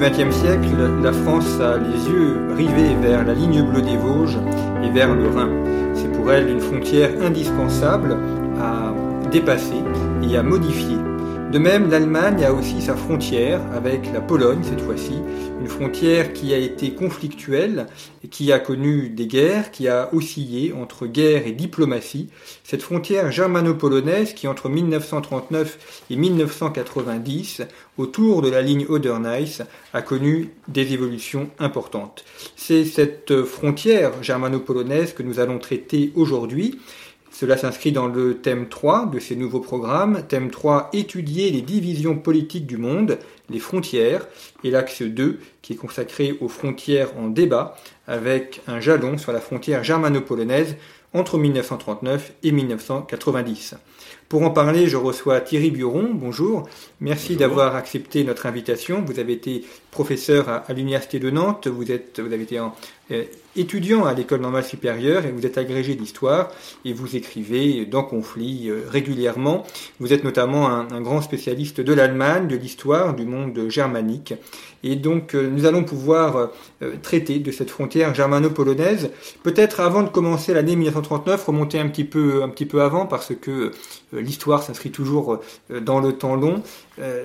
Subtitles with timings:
[0.00, 4.38] XXe siècle, la France a les yeux rivés vers la ligne bleue des Vosges
[4.82, 5.50] et vers le Rhin.
[5.92, 8.16] C'est pour elle une frontière indispensable
[8.58, 8.94] à
[9.30, 9.84] dépasser
[10.22, 10.96] et à modifier.
[11.50, 15.14] De même, l'Allemagne a aussi sa frontière avec la Pologne cette fois-ci,
[15.60, 17.88] une frontière qui a été conflictuelle
[18.30, 22.28] qui a connu des guerres, qui a oscillé entre guerre et diplomatie.
[22.62, 27.62] Cette frontière germano-polonaise qui entre 1939 et 1990,
[27.98, 32.24] autour de la ligne Oder-Neisse, a connu des évolutions importantes.
[32.54, 36.78] C'est cette frontière germano-polonaise que nous allons traiter aujourd'hui.
[37.30, 40.22] Cela s'inscrit dans le thème 3 de ces nouveaux programmes.
[40.28, 44.26] Thème 3, étudier les divisions politiques du monde, les frontières,
[44.64, 49.40] et l'axe 2 qui est consacré aux frontières en débat, avec un jalon sur la
[49.40, 50.76] frontière germano-polonaise
[51.12, 53.74] entre 1939 et 1990.
[54.28, 56.10] Pour en parler, je reçois Thierry Buron.
[56.14, 56.68] Bonjour.
[57.00, 59.04] Merci d'avoir accepté notre invitation.
[59.04, 61.66] Vous avez été professeur à, l'Université de Nantes.
[61.66, 62.58] Vous, êtes, vous avez été
[63.10, 63.24] euh,
[63.56, 66.50] étudiant à l'école normale supérieure et vous êtes agrégé d'histoire
[66.84, 69.66] et vous écrivez dans Conflit euh, régulièrement.
[69.98, 74.34] Vous êtes notamment un, grand spécialiste de l'Allemagne, de l'histoire, du monde germanique.
[74.84, 76.50] Et donc euh, nous allons pouvoir
[77.02, 79.10] traiter de cette frontière germano-polonaise.
[79.42, 83.32] Peut-être avant de commencer l'année 1939, remonter un petit peu, un petit peu avant parce
[83.34, 83.72] que
[84.12, 86.62] l'histoire s'inscrit toujours dans le temps long.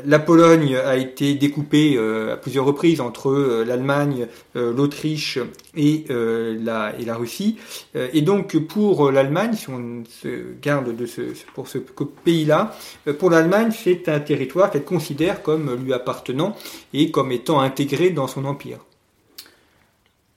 [0.06, 5.40] La Pologne a été découpée à plusieurs reprises entre euh, l'Allemagne, euh, l'Autriche
[5.76, 7.58] et, euh, la, et la Russie.
[7.96, 11.22] Et donc pour l'Allemagne, si on se garde de ce,
[11.54, 12.76] pour ce pays-là,
[13.20, 16.56] pour l'Allemagne, c'est un territoire qu'elle considère comme lui appartenant
[16.94, 18.80] et comme étant intégré dans son empire.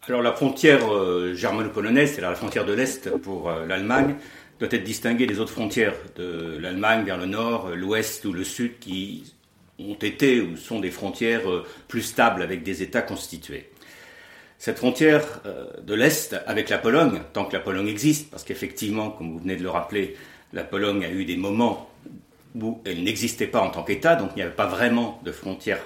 [0.06, 0.80] Alors la frontière
[1.34, 4.14] germano-polonaise, c'est la frontière de l'Est pour l'Allemagne,
[4.58, 8.78] doit être distinguée des autres frontières de l'Allemagne vers le nord, l'ouest ou le sud
[8.78, 9.34] qui
[9.78, 13.70] ont été ou sont des frontières euh, plus stables avec des États constitués.
[14.58, 19.10] Cette frontière euh, de l'Est avec la Pologne, tant que la Pologne existe, parce qu'effectivement,
[19.10, 20.16] comme vous venez de le rappeler,
[20.52, 21.88] la Pologne a eu des moments
[22.60, 25.78] où elle n'existait pas en tant qu'État, donc il n'y avait pas vraiment de frontière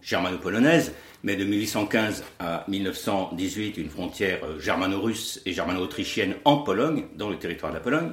[0.00, 7.30] germano-polonaise, mais de 1815 à 1918, une frontière euh, germano-russe et germano-autrichienne en Pologne, dans
[7.30, 8.10] le territoire de la Pologne.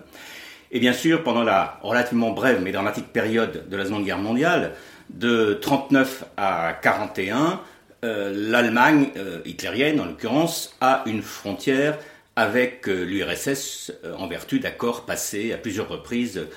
[0.72, 4.76] Et bien sûr, pendant la relativement brève mais dramatique période de la Seconde Guerre mondiale,
[5.10, 7.60] de 39 à 41,
[8.04, 11.98] euh, l'Allemagne euh, hitlérienne, en l'occurrence, a une frontière
[12.40, 16.48] avec euh, l'URSS euh, en vertu d'accords passés à plusieurs reprises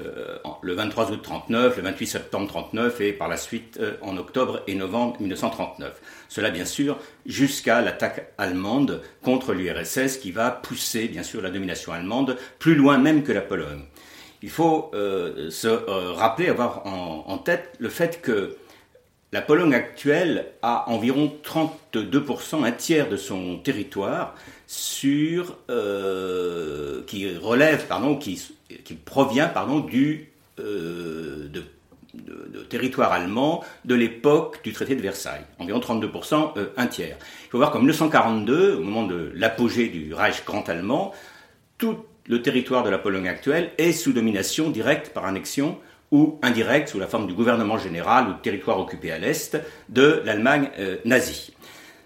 [0.00, 4.62] euh, le 23 août 39, le 28 septembre 39 et par la suite en octobre
[4.66, 6.00] et novembre 1939.
[6.28, 11.92] Cela bien sûr jusqu'à l'attaque allemande contre l'URSS qui va pousser bien sûr la domination
[11.92, 13.82] allemande plus loin même que la Pologne.
[14.42, 18.56] Il faut euh, se euh, rappeler, avoir en, tête le fait que
[19.32, 24.34] la Pologne actuelle a environ 32%, un tiers de son territoire
[24.66, 28.40] sur, euh, qui relève, pardon, qui,
[29.04, 30.28] provient, pardon, du
[32.68, 35.44] territoire allemand de l'époque du traité de Versailles.
[35.58, 37.16] Environ 32%, euh, un tiers.
[37.46, 41.12] Il faut voir qu'en 1942, au moment de l'apogée du Reich grand allemand,
[41.78, 45.78] tout le territoire de la Pologne actuelle est sous domination directe par annexion
[46.10, 49.58] ou indirecte sous la forme du gouvernement général ou de territoire occupé à l'Est
[49.88, 51.52] de l'Allemagne euh, nazie.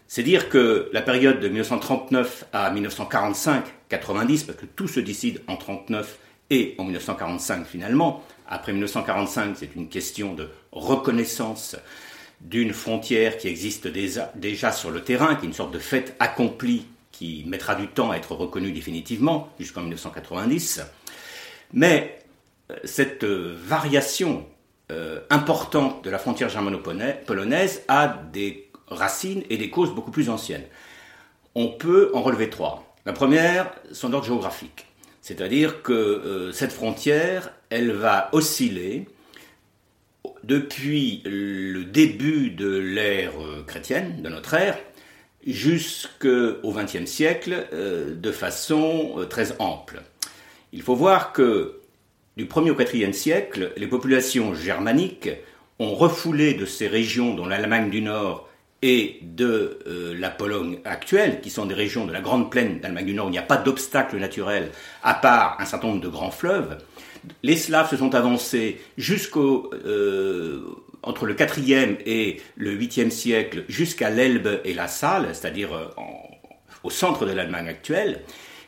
[0.07, 5.57] C'est dire que la période de 1939 à 1945-90, parce que tout se décide en
[5.57, 6.19] 39
[6.51, 11.77] et en 1945 finalement, après 1945 c'est une question de reconnaissance
[12.41, 16.15] d'une frontière qui existe déjà, déjà sur le terrain, qui est une sorte de fait
[16.21, 16.87] accompli
[17.17, 20.83] qui mettra du temps à être reconnu définitivement jusqu'en 1990.
[21.73, 22.19] Mais
[22.71, 24.47] euh, cette euh, variation
[24.93, 30.65] euh, importante de la frontière germano-polonaise a des racines et des causes beaucoup plus anciennes.
[31.55, 32.95] On peut en relever trois.
[33.07, 34.87] La première sont d'ordre géographique.
[35.23, 39.09] C'est-à-dire que cette frontière, elle va osciller
[40.45, 43.33] depuis le début de l'ère
[43.67, 44.79] chrétienne, de notre ère,
[45.47, 50.03] jusqu'au XXe siècle de façon très ample.
[50.73, 51.81] Il faut voir que
[52.37, 55.31] du 1er au 4e siècle, les populations germaniques
[55.79, 58.49] ont refoulé de ces régions, dont l'Allemagne du Nord
[58.83, 63.07] et de euh, la Pologne actuelle, qui sont des régions de la grande plaine d'Allemagne
[63.07, 64.71] du Nord, où il n'y a pas d'obstacle naturel,
[65.03, 66.77] à part un certain nombre de grands fleuves,
[67.43, 70.61] les Slaves se sont avancés jusqu'au euh,
[71.07, 75.87] entre le 4e et le 8e siècle jusqu'à l'Elbe et la Saale, c'est-à-dire euh,
[76.83, 78.21] au centre de l'Allemagne actuelle,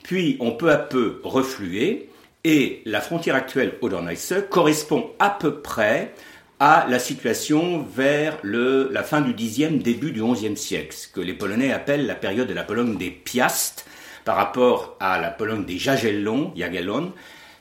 [0.04, 2.08] puis ont peu à peu reflué,
[2.44, 6.14] et la frontière actuelle Oder-Neisse correspond à peu près
[6.60, 11.20] à la situation vers le, la fin du Xe, début du XIe siècle, ce que
[11.20, 13.84] les Polonais appellent la période de la Pologne des Piastes,
[14.24, 17.12] par rapport à la Pologne des Jagellons, Jagellon.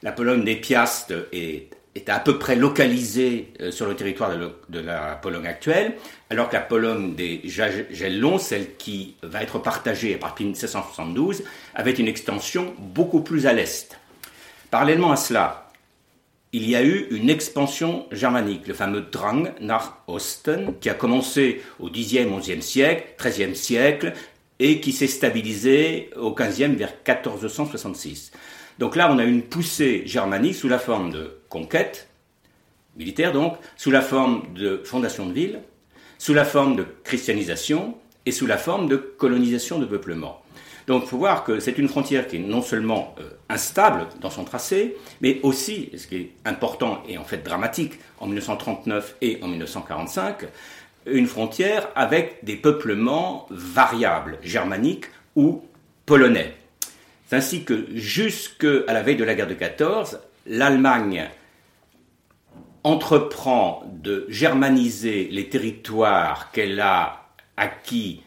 [0.04, 4.32] La Pologne des Piastes est, est à peu près localisée euh, sur le territoire
[4.70, 5.96] de, la Pologne actuelle,
[6.30, 11.44] alors que la Pologne des Jagellons, celle qui va être partagée à partir de 1772,
[11.76, 13.98] avait une extension beaucoup plus à l'est.
[14.72, 15.72] Parallèlement à cela,
[16.54, 21.62] il y a eu une expansion germanique, le fameux Drang nach Osten, qui a commencé
[21.80, 24.14] au Xe, XIe siècle, XIIIe siècle,
[24.60, 28.32] et qui s'est stabilisé au XVe vers 1466.
[28.80, 32.10] Donc là, on a une poussée germanique sous la forme de conquête,
[32.96, 35.60] militaire donc, sous la forme de fondation de ville,
[36.18, 37.96] sous la forme de christianisation
[38.26, 40.42] et sous la forme de colonisation de peuplement.
[40.88, 44.30] Donc il faut voir que c'est une frontière qui est non seulement euh, instable dans
[44.30, 49.40] son tracé, mais aussi, ce qui est important et en fait dramatique, en 1939 et
[49.44, 50.46] en 1945,
[51.06, 55.06] une frontière avec des peuplements variables, germaniques
[55.36, 55.62] ou
[56.06, 56.56] polonais.
[57.28, 61.30] C'est ainsi que jusqu'à la veille de la guerre de 14, l'Allemagne
[62.84, 68.22] entreprend de germaniser les territoires qu'elle a acquis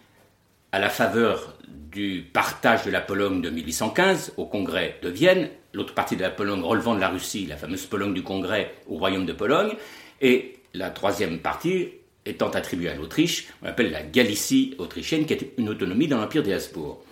[0.73, 5.95] à la faveur du partage de la Pologne de 1815 au Congrès de Vienne, l'autre
[5.95, 9.27] partie de la Pologne relevant de la Russie, la fameuse Pologne du Congrès au Royaume
[9.27, 9.73] de Pologne,
[10.21, 11.89] et la troisième partie
[12.27, 16.43] étant attribuée à l'Autriche, on appelle la Galicie autrichienne, qui est une autonomie dans l'Empire
[16.43, 17.03] des Habsbourg.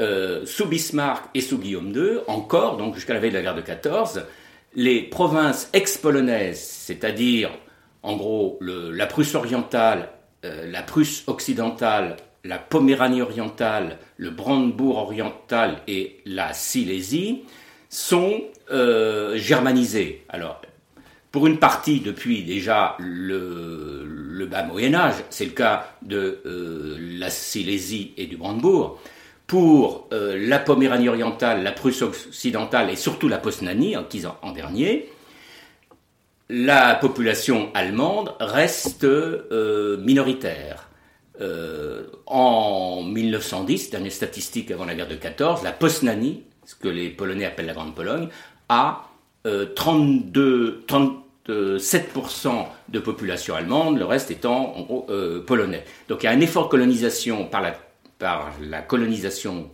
[0.00, 3.54] Euh, sous Bismarck et sous Guillaume II, encore, donc jusqu'à la veille de la guerre
[3.54, 4.22] de 14,
[4.74, 7.50] les provinces ex-polonaises, c'est-à-dire
[8.02, 10.10] en gros la Prusse orientale,
[10.44, 17.42] euh, la Prusse occidentale la Poméranie orientale, le Brandebourg oriental et la Silésie
[17.88, 20.24] sont euh, germanisés.
[20.28, 20.62] Alors,
[21.30, 26.40] pour une partie depuis déjà le, bas Moyen Âge, c'est le cas de
[27.18, 28.98] la Silésie et du Brandebourg.
[29.48, 34.04] Pour euh, la Poméranie orientale, la Prusse occidentale et surtout la Posnanie, en,
[34.42, 35.10] en dernier,
[36.48, 39.04] la population allemande reste
[39.98, 40.88] minoritaire.
[41.40, 47.10] Euh, en 1910, dernière statistique avant la guerre de 14, la Posnanie, ce que les
[47.10, 48.28] Polonais appellent la Grande Pologne,
[48.68, 49.08] a
[49.44, 50.84] 32,
[51.48, 55.84] euh, 37% de population allemande, le reste étant en gros euh, polonais.
[56.08, 57.72] Donc il y a un effort de colonisation par la,
[58.18, 59.70] par la colonisation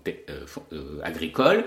[1.03, 1.65] agricole,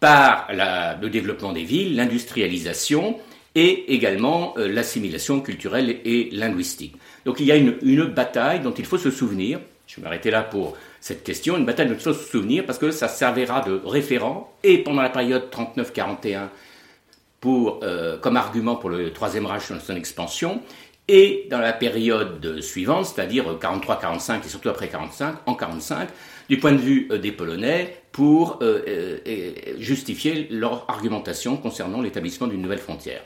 [0.00, 3.18] par le développement des villes, l'industrialisation
[3.54, 6.96] et également l'assimilation culturelle et linguistique.
[7.24, 9.60] Donc il y a une, bataille dont il faut se souvenir.
[9.86, 11.56] Je vais m'arrêter là pour cette question.
[11.56, 15.02] Une bataille dont il faut se souvenir parce que ça servira de référent et pendant
[15.02, 16.48] la période 39-41
[17.40, 20.62] pour, euh, comme argument pour le Troisième Reich dans son expansion
[21.08, 26.08] et dans la période suivante, c'est-à-dire 43-45 et surtout après 45, en 45,
[26.48, 29.18] du point de vue euh, des Polonais, pour euh,
[29.78, 33.22] justifier leur argumentation concernant l'établissement d'une nouvelle frontière.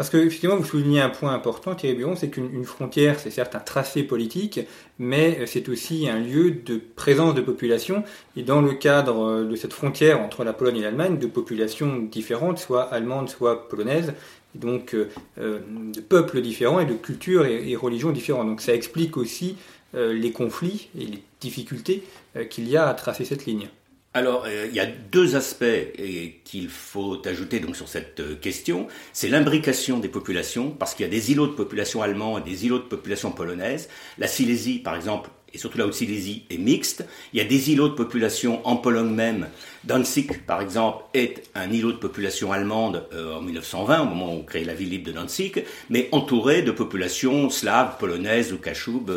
[0.00, 3.54] Parce que, effectivement, vous soulignez un point important, Thierry Buron, c'est qu'une frontière, c'est certes
[3.54, 4.60] un tracé politique,
[4.98, 8.02] mais c'est aussi un lieu de présence de population.
[8.34, 12.58] Et dans le cadre de cette frontière entre la Pologne et l'Allemagne, de populations différentes,
[12.58, 14.14] soit allemandes, soit polonaises,
[14.54, 18.46] donc euh, de peuples différents et de cultures et, religions différentes.
[18.46, 19.56] Donc ça explique aussi
[19.94, 22.04] euh, les conflits et les difficultés
[22.36, 23.68] euh, qu'il y a à tracer cette ligne.
[24.12, 28.34] Alors, euh, il y a deux aspects euh, qu'il faut ajouter donc sur cette euh,
[28.34, 28.88] question.
[29.12, 32.66] C'est l'imbrication des populations, parce qu'il y a des îlots de population allemands et des
[32.66, 33.88] îlots de population polonaise.
[34.18, 37.04] La Silésie, par exemple, et surtout la Haute-Silésie, est mixte.
[37.32, 39.46] Il y a des îlots de population en Pologne même.
[39.84, 44.42] Danzig, par exemple, est un îlot de population allemande en 1920, au moment où on
[44.42, 49.10] crée la ville libre de Danzig, mais entouré de populations slaves, polonaises ou kachoub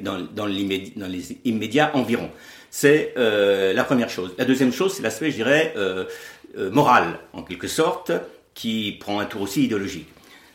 [0.00, 2.30] dans, dans les immédiats environs.
[2.70, 4.32] C'est euh, la première chose.
[4.38, 6.04] La deuxième chose, c'est l'aspect, je dirais, euh,
[6.70, 8.12] morale, en quelque sorte,
[8.54, 10.08] qui prend un tour aussi idéologique.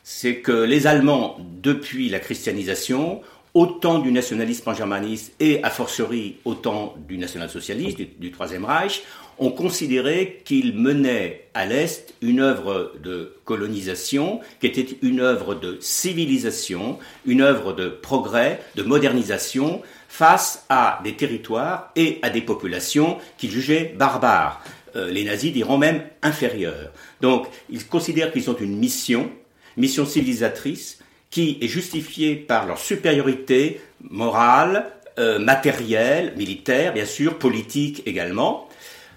[0.04, 3.22] C'est que les Allemands, depuis la christianisation,
[3.56, 9.04] autant du nationalisme pan-germaniste et a fortiori autant du national-socialisme, du, Troisième Reich,
[9.40, 15.78] ont considéré qu'ils menaient à l'Est une œuvre de colonisation qui était une œuvre de
[15.80, 19.82] civilisation, une œuvre de progrès, de modernisation
[20.18, 24.64] face à des territoires et à des populations qu'ils jugeaient barbares.
[24.96, 26.94] Euh, les nazis diront même inférieurs.
[27.20, 29.30] Donc ils considèrent qu'ils ont une mission,
[29.76, 31.00] mission civilisatrice,
[31.32, 38.70] qui est justifiée par leur supériorité morale, euh, matérielle, militaire, bien sûr, politique également.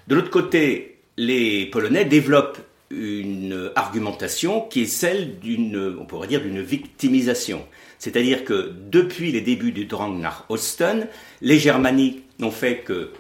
[0.09, 2.59] De l'autre côté, les Polonais développent
[2.91, 7.65] une argumentation qui est celle d'une, on pourrait dire, d'une victimisation.
[7.99, 11.09] C'est-à-dire que depuis les débuts du Drang nach Osten,
[11.41, 13.11] les Germaniques n'ont fait que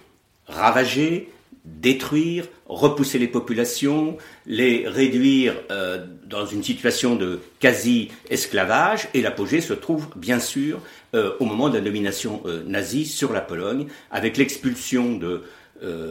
[0.46, 1.28] ravager,
[1.64, 4.16] détruire, repousser les populations,
[4.46, 10.80] les réduire euh, dans une situation de quasi-esclavage, et l'apogée se trouve bien sûr
[11.14, 15.42] euh, au moment de la domination euh, nazie sur la Pologne, avec l'expulsion de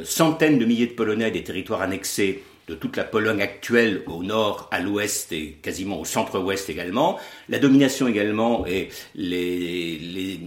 [0.06, 4.68] centaines de milliers de Polonais des territoires annexés de toute la Pologne actuelle au nord,
[4.72, 10.40] à l'ouest et quasiment au centre-ouest également, la domination également et les,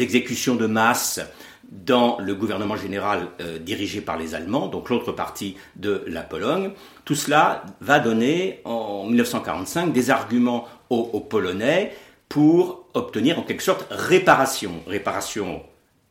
[0.00, 1.20] exécutions de masse
[1.70, 6.70] dans le gouvernement général euh, dirigé par les Allemands, donc l'autre partie de la Pologne.
[7.04, 11.92] Tout cela va donner en 1945 des arguments aux, Polonais
[12.28, 15.62] pour obtenir en quelque sorte réparation, réparation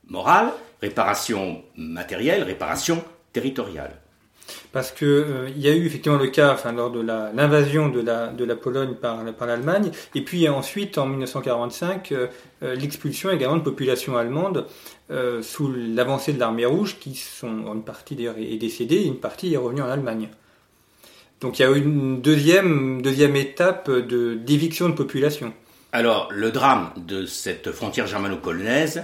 [0.08, 0.51] morale,
[0.82, 3.03] réparation matérielle, réparation
[3.34, 4.00] territoriale
[4.72, 8.01] parce que euh, il y a eu effectivement le cas, enfin lors de l'invasion de
[8.01, 12.27] la, de la Pologne par, par l'Allemagne, et puis ensuite en 1945 euh,
[12.63, 14.65] euh, l'expulsion également de populations allemandes
[15.41, 19.51] sous l'avancée de l'armée rouge, qui sont une partie d'ailleurs est décédée, et une partie
[19.51, 20.29] est revenue en Allemagne.
[21.41, 25.51] Donc il y a eu une deuxième deuxième étape de d'éviction de population.
[25.94, 29.03] Alors le drame de cette frontière germano-polonaise.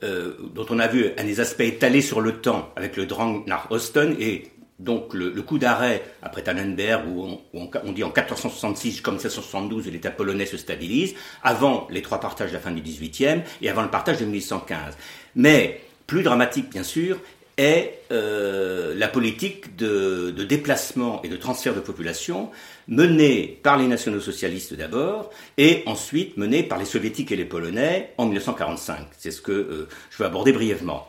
[0.00, 3.70] dont on a vu un des aspects étalés sur le temps avec le Drang nach
[3.70, 9.86] Osten et donc le, coup d'arrêt après Tannenberg, où on, dit en 1466 comme 1772
[9.86, 13.82] l'État polonais se stabilise, avant les trois partages de la fin du XVIIIe et avant
[13.82, 14.96] le partage de 1815.
[15.36, 17.18] Mais plus dramatique bien sûr
[17.58, 22.50] est euh, la politique de, déplacement et de transfert de population
[22.88, 28.12] menée par les nationaux socialistes d'abord et ensuite menée par les soviétiques et les polonais
[28.18, 29.06] en 1945.
[29.18, 31.08] C'est ce que euh, je veux aborder brièvement.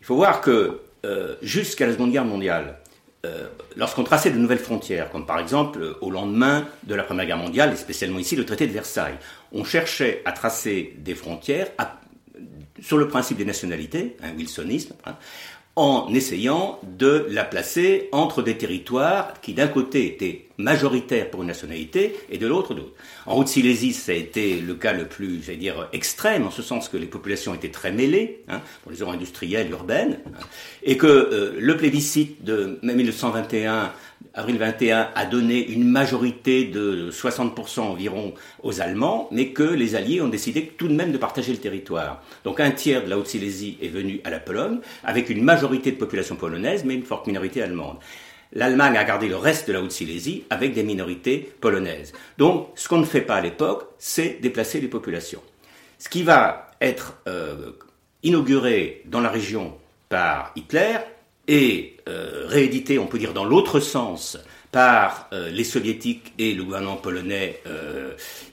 [0.00, 2.78] Il faut voir que euh, jusqu'à la Seconde Guerre mondiale,
[3.26, 7.26] euh, lorsqu'on traçait de nouvelles frontières, comme par exemple euh, au lendemain de la Première
[7.26, 9.18] Guerre mondiale, et spécialement ici le traité de Versailles,
[9.52, 11.68] on cherchait à tracer des frontières
[12.80, 15.16] sur le principe des nationalités, un wilsonisme, hein,
[15.74, 21.48] en essayant de la placer entre des territoires qui d'un côté étaient majoritaires pour une
[21.48, 22.92] nationalité et de l'autre d'autres.
[23.26, 26.88] En Haute-Silésie, ça a été le cas le plus, j'allais dire, extrême, en ce sens
[26.88, 30.44] que les populations étaient très mêlées, hein, pour les zones industrielles, urbaines, hein,
[30.82, 33.92] et que euh, le plébiscite de 1921
[34.34, 40.20] avril 21 a donné une majorité de 60% environ aux Allemands, mais que les Alliés
[40.20, 42.22] ont décidé tout de même de partager le territoire.
[42.44, 45.96] Donc un tiers de la Haute-Silésie est venu à la Pologne, avec une majorité de
[45.96, 47.96] population polonaise, mais une forte minorité allemande.
[48.52, 52.12] L'Allemagne a gardé le reste de la Haute-Silésie avec des minorités polonaises.
[52.38, 55.42] Donc ce qu'on ne fait pas à l'époque, c'est déplacer les populations.
[55.98, 57.72] Ce qui va être euh,
[58.22, 59.74] inauguré dans la région
[60.08, 60.98] par Hitler,
[61.48, 64.36] et euh, réédité, on peut dire, dans l'autre sens
[64.72, 67.60] par euh, les soviétiques et le gouvernement polonais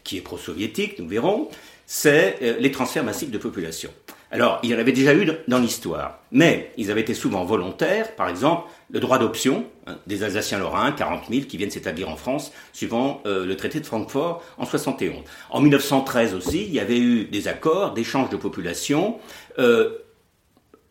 [0.03, 1.49] qui est pro-soviétique, nous verrons,
[1.87, 3.89] c'est les transferts massifs de population.
[4.33, 8.15] Alors, il y en avait déjà eu dans l'histoire, mais ils avaient été souvent volontaires,
[8.15, 12.15] par exemple, le droit d'option hein, des Alsaciens lorrains, 40 000, qui viennent s'établir en
[12.15, 15.17] France, suivant le traité de Francfort en 71.
[15.51, 19.19] En 1913 aussi, il y avait eu des accords d'échange de population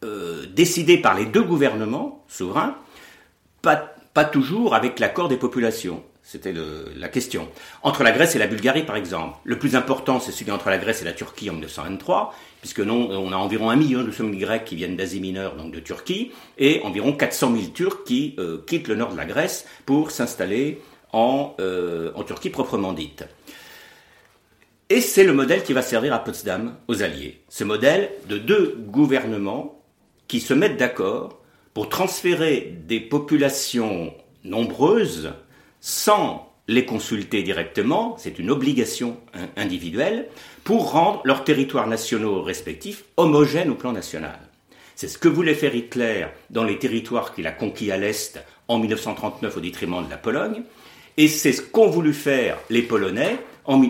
[0.04, 2.76] euh, décidé par les deux gouvernements souverains,
[3.61, 6.02] pas, pas toujours avec l'accord des populations.
[6.25, 6.52] C'était
[6.96, 7.49] la question.
[7.82, 10.78] Entre la Grèce et la Bulgarie, par exemple, le plus important, c'est celui entre la
[10.78, 14.38] Grèce et la Turquie en 1923, puisque non, on a environ un million de familles
[14.38, 18.59] Grecs qui viennent d'Asie mineure, donc de Turquie, et environ 400 000 Turcs qui euh,
[18.66, 20.81] quittent le nord de la Grèce pour s'installer
[21.12, 23.25] euh, en Turquie proprement dite.
[24.88, 27.42] Et c'est le modèle qui va servir à Potsdam aux Alliés.
[27.49, 29.83] Ce modèle de deux gouvernements
[30.28, 31.40] qui se mettent d'accord
[31.75, 34.14] pour transférer des populations
[34.45, 35.33] nombreuses
[35.81, 39.16] sans les consulter directement, c'est une obligation
[39.57, 40.28] individuelle,
[40.64, 44.38] pour rendre leurs territoires nationaux respectifs homogènes au plan national.
[44.95, 48.38] C'est ce que voulait faire Hitler dans les territoires qu'il a conquis à l'Est
[48.69, 50.62] en 1939 au détriment de la Pologne.
[51.16, 53.38] Et c'est ce qu'ont voulu faire les Polonais,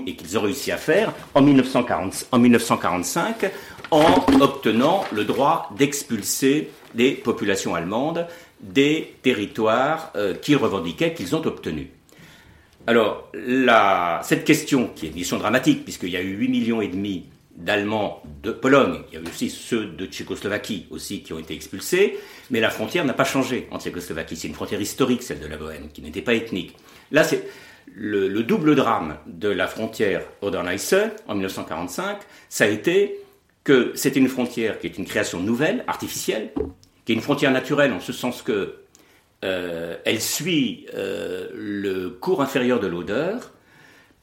[0.06, 3.50] et qu'ils ont réussi à faire en, 1945,
[3.90, 8.26] en obtenant le droit d'expulser des populations allemandes
[8.60, 11.88] des territoires euh, qu'ils revendiquaient, qu'ils ont obtenus.
[12.86, 13.30] Alors,
[14.22, 17.26] cette question, qui est une question dramatique, puisqu'il y a eu 8 millions et demi
[17.54, 21.54] d'Allemands de Pologne, il y a eu aussi ceux de Tchécoslovaquie aussi qui ont été
[21.54, 22.18] expulsés,
[22.50, 24.36] mais la frontière n'a pas changé en Tchécoslovaquie.
[24.36, 26.74] C'est une frontière historique, celle de la Bohème, qui n'était pas ethnique.
[27.12, 27.46] Là, c'est
[27.94, 30.94] le, double drame de la frontière Oder-Neisse
[31.28, 33.18] en 1945, ça a été
[33.64, 36.50] que c'était une frontière qui est une création nouvelle, artificielle,
[37.04, 38.81] qui est une frontière naturelle en ce sens que
[39.44, 43.52] euh, elle suit euh, le cours inférieur de l'Odeur,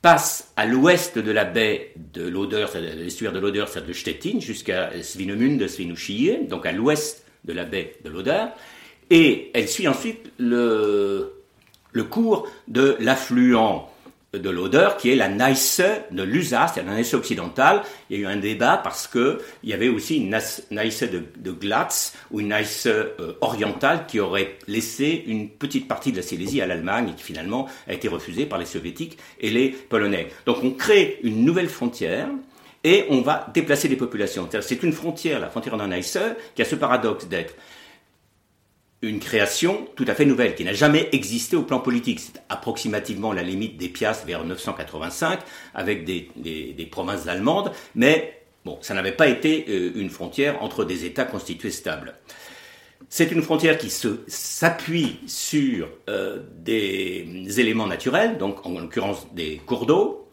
[0.02, 4.92] passe à l'ouest de la baie de l'Odeur, l'estuaire de l'Odeur, c'est de Stettin, jusqu'à
[5.02, 8.50] Svinemünde, Svinushie, donc à l'ouest de la baie de l'Odeur,
[9.10, 11.34] et elle suit ensuite le
[12.10, 13.90] cours de l'affluent
[14.34, 15.82] de l'odeur qui est la Neisse
[16.12, 17.82] de l'USA, c'est-à-dire la Neisse occidentale.
[18.10, 21.52] Il y a eu un débat parce que il y avait aussi une Neisse de,
[21.52, 26.62] Glatz ou une Neisse euh, orientale qui aurait laissé une petite partie de la Silésie
[26.62, 30.28] à l'Allemagne et qui finalement a été refusée par les soviétiques et les polonais.
[30.46, 32.28] Donc on crée une nouvelle frontière
[32.84, 34.48] et on va déplacer les populations.
[34.62, 36.18] C'est une frontière, la frontière de Neisse,
[36.56, 37.56] qui a ce paradoxe d'être
[39.02, 42.20] une création tout à fait nouvelle, qui n'a jamais existé au plan politique.
[42.20, 45.40] C'est approximativement la limite des piastres vers 985,
[45.74, 51.06] avec des, provinces allemandes, mais bon, ça n'avait pas été euh, une frontière entre des
[51.06, 52.16] États constitués stables.
[53.08, 59.86] C'est une frontière qui s'appuie sur euh, des éléments naturels, donc en l'occurrence des cours
[59.86, 60.28] d'eau,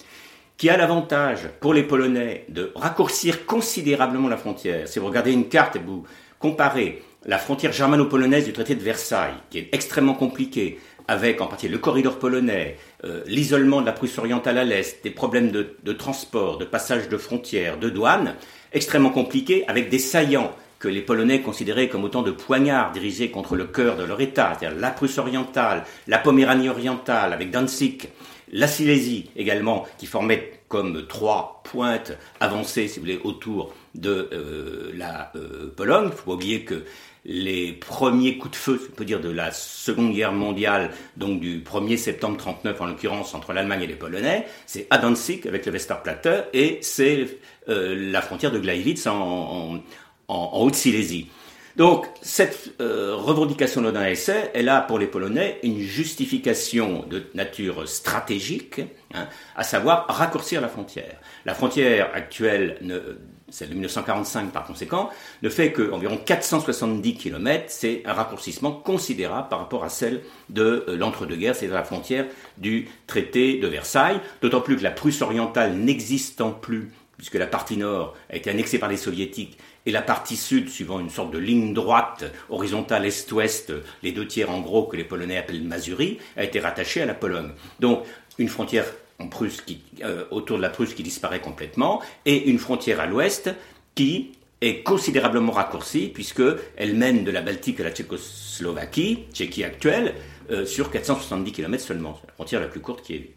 [0.56, 4.88] qui a l'avantage pour les Polonais de raccourcir considérablement la frontière.
[4.88, 6.04] Si vous regardez une carte et vous
[6.38, 10.78] comparez la frontière germano-polonaise du traité de Versailles, qui est extrêmement compliquée,
[11.08, 15.10] avec en partie le corridor polonais, euh, l'isolement de la Prusse orientale à l'est, des
[15.10, 18.34] problèmes de, transport, de passage de frontières, de douane,
[18.72, 23.56] extrêmement compliqué, avec des saillants que les Polonais considéraient comme autant de poignards dirigés contre
[23.56, 28.08] le cœur de leur État, c'est-à-dire la Prusse orientale, la Poméranie orientale, avec Danzig,
[28.52, 34.92] la Silésie également, qui formait comme trois pointes avancées, si vous voulez, autour de euh,
[34.94, 36.08] la euh, Pologne.
[36.10, 36.84] Il faut pas oublier que
[37.28, 41.58] les premiers coups de feu, on peut dire, de la Seconde Guerre mondiale, donc du
[41.60, 45.72] 1er septembre 39 en l'occurrence, entre l'Allemagne et les Polonais, c'est à Danzig avec le
[45.72, 49.80] Westerplatte et c'est euh, la frontière de Gleiwitz en,
[50.28, 51.28] Haute-Silésie.
[51.76, 57.88] Donc, cette euh, revendication de l'ONAS, elle a pour les Polonais une justification de nature
[57.88, 58.80] stratégique,
[59.14, 61.20] hein, à savoir raccourcir la frontière.
[61.44, 65.10] La frontière actuelle ne, celle de 1945 par conséquent,
[65.42, 70.96] ne fait qu'environ 470 km, c'est un raccourcissement considérable par rapport à celle de euh,
[70.96, 72.26] l'entre-deux-guerres, c'est la frontière
[72.58, 77.76] du traité de Versailles, d'autant plus que la Prusse orientale n'existant plus, puisque la partie
[77.76, 81.38] nord a été annexée par les soviétiques, et la partie sud, suivant une sorte de
[81.38, 86.42] ligne droite horizontale est-ouest, les deux tiers en gros que les Polonais appellent Masurie, a
[86.42, 87.52] été rattachée à la Pologne.
[87.78, 88.02] Donc
[88.38, 88.86] une frontière
[89.18, 89.64] en Prusse
[90.02, 93.50] euh, autour de la Prusse qui disparaît complètement, et une frontière à l'ouest
[93.94, 100.14] qui est considérablement raccourcie, puisqu'elle mène de la Baltique à la Tchécoslovaquie, Tchéquie actuelle,
[100.50, 102.18] euh, sur 470 km seulement.
[102.20, 103.30] C'est la frontière la plus courte qui est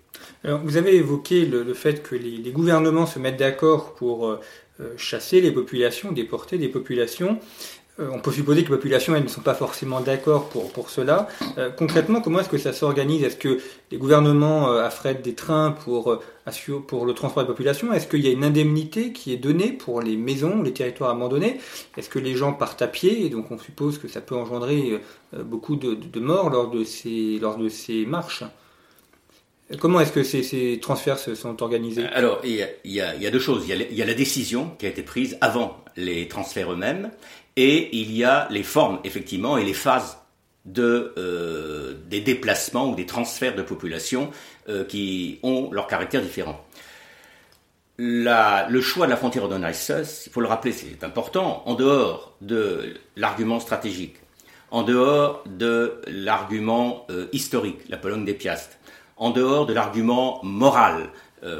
[0.43, 4.39] Alors, vous avez évoqué le, fait que les, gouvernements se mettent d'accord pour euh,
[4.95, 7.39] chasser les populations, déporter des populations.
[7.99, 11.27] Euh, on peut supposer que les populations elles, ne sont pas forcément d'accord pour, cela.
[11.57, 13.23] Euh, concrètement, comment est-ce que ça s'organise?
[13.23, 13.59] Est-ce que
[13.91, 17.91] les gouvernements euh, affrètent des trains pour, le transport des populations?
[17.91, 21.59] Est-ce qu'il y a une indemnité qui est donnée pour les maisons, les territoires abandonnés?
[21.97, 23.25] Est-ce que les gens partent à pied?
[23.25, 25.01] Et donc on suppose que ça peut engendrer
[25.33, 28.43] beaucoup de, morts lors de ces, marches.
[29.79, 32.05] Comment est-ce que ces, transferts se sont organisés?
[32.05, 33.65] Alors, il y, a, deux choses.
[33.67, 37.11] Il y, a, la décision qui a été prise avant les transferts eux-mêmes,
[37.59, 40.17] et il y a les formes, effectivement, et les phases
[40.63, 44.31] de, euh, des déplacements ou des transferts de population
[44.69, 46.65] euh, qui ont leur caractère différent.
[47.97, 52.93] le choix de la frontière d'Onassus, il faut le rappeler, c'est important, en dehors de
[53.17, 54.15] l'argument stratégique,
[54.71, 58.77] en dehors de l'argument euh, historique, la Pologne des Piastres,
[59.17, 61.09] en dehors de l'argument moral,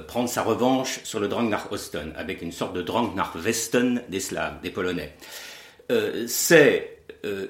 [0.07, 4.03] prendre sa revanche sur le Drang nach Osten, avec une sorte de Drang nach Westen
[4.09, 5.15] des Slaves, des Polonais.
[5.91, 7.47] Euh, c'est euh,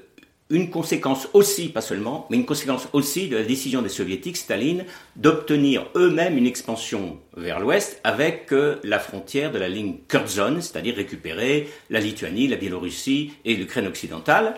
[0.49, 4.85] une conséquence aussi, pas seulement, mais une conséquence aussi de la décision des soviétiques, Staline,
[5.15, 10.95] d'obtenir eux-mêmes une expansion vers l'ouest avec euh, la frontière de la ligne Curzon, c'est-à-dire
[10.95, 14.55] récupérer la Lituanie, la Biélorussie et l'Ukraine occidentale.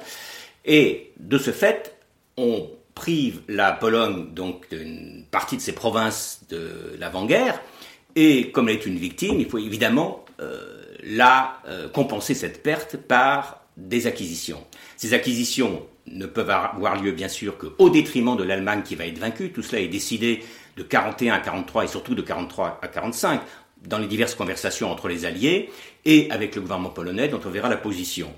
[0.63, 1.95] Et de ce fait,
[2.37, 7.59] on prive la Pologne donc d'une partie de ses provinces de l'avant-guerre,
[8.15, 10.25] et comme elle est une victime, il faut évidemment
[11.03, 11.61] la
[11.93, 14.63] compenser cette perte par des acquisitions.
[14.97, 19.19] Ces acquisitions ne peuvent avoir lieu bien sûr qu'au détriment de l'Allemagne qui va être
[19.19, 19.51] vaincue.
[19.51, 20.43] Tout cela est décidé
[20.77, 23.41] de 41 à 43 et surtout de 43 à 45
[23.85, 25.69] dans les diverses conversations entre les Alliés
[26.05, 28.31] et avec le gouvernement polonais dont on verra la position.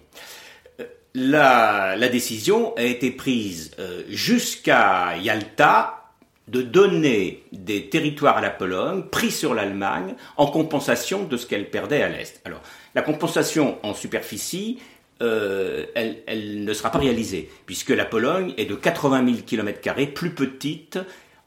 [0.79, 5.99] Euh, la, décision a été prise euh, jusqu'à Yalta
[6.47, 11.69] de donner des territoires à la Pologne pris sur l'Allemagne en compensation de ce qu'elle
[11.69, 12.41] perdait à l'Est.
[12.43, 12.61] Alors,
[12.95, 14.79] la compensation en superficie,
[15.23, 19.79] euh, elle, ne sera pas réalisée, puisque la Pologne est de 80 000 km
[20.13, 20.99] plus petite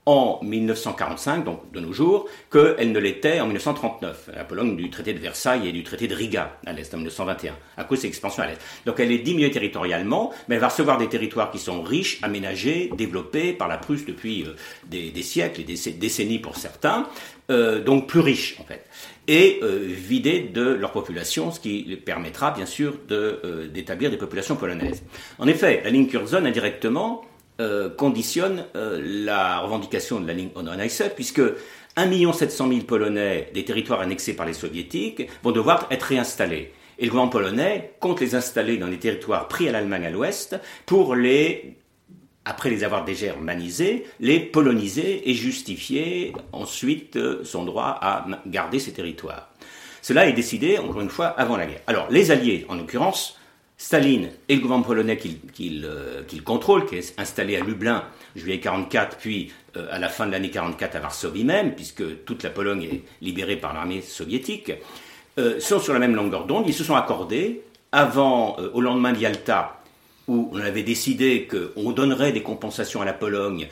[0.07, 5.13] en 1945, donc de nos jours, qu'elle ne l'était en 1939, la Pologne du traité
[5.13, 8.09] de Versailles et du traité de Riga à l'Est en 1921, à cause de ses
[8.09, 8.61] expansions à l'Est.
[8.87, 12.89] Donc elle est diminuée territorialement, mais elle va recevoir des territoires qui sont riches, aménagés,
[12.97, 14.55] développés par la Prusse depuis euh,
[14.87, 17.09] des, des, siècles et des décennies pour certains,
[17.51, 18.87] euh, donc plus riches en fait,
[19.29, 24.57] et euh, vidés de leur population, ce qui permettra bien sûr euh, d'établir des populations
[24.57, 25.03] polonaises.
[25.39, 27.25] En effet, la ligne Curzon indirectement
[27.59, 31.41] euh, conditionne euh, la revendication de la ligne Honor-Neisse, puisque
[31.97, 36.75] 1 700 000 Polonais des territoires annexés par les Soviétiques vont devoir être réinstallés.
[36.99, 40.61] Et le gouvernement polonais compte les installer dans les territoires pris à l'Allemagne à l'ouest
[40.85, 41.79] pour les,
[42.47, 48.79] après les avoir déjà germanisés, les poloniser et justifier ensuite euh, son droit à garder
[48.79, 49.51] ces territoires.
[50.01, 51.81] Cela est décidé, encore une fois, avant la guerre.
[51.89, 53.37] Alors, les Alliés, en l'occurrence,
[53.77, 58.05] Staline et le gouvernement polonais qu'il euh, contrôle, qui est installé à Lublin
[58.37, 62.45] juillet 44, puis euh, à la fin de l'année 44 à Varsovie même, puisque toute
[62.45, 64.73] la Pologne est libérée par l'armée soviétique,
[65.59, 66.65] sont sur la même longueur d'onde.
[66.67, 67.61] Ils se sont accordés
[67.93, 69.76] avant, au lendemain de Yalta,
[70.29, 73.69] où on avait décidé qu'on donnerait des compensations à la Pologne,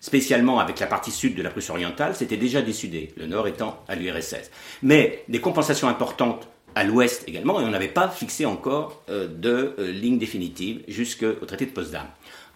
[0.00, 3.82] spécialement avec la partie sud de la Prusse orientale, c'était déjà décidé, le nord étant
[3.88, 4.50] à l'URSS.
[4.82, 9.74] Mais des compensations importantes à l'ouest également, et on n'avait pas fixé encore euh, de
[9.78, 12.06] euh, ligne définitive jusqu'au traité de Potsdam.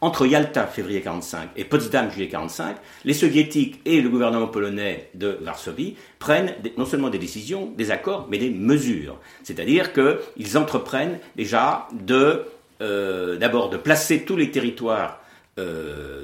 [0.00, 5.38] Entre Yalta, février 45, et Potsdam, juillet 45, les soviétiques et le gouvernement polonais de
[5.40, 9.18] Varsovie prennent non seulement des décisions, des accords, mais des mesures.
[9.44, 12.44] C'est-à-dire qu'ils entreprennent déjà de,
[12.82, 15.20] euh, d'abord, de placer tous les territoires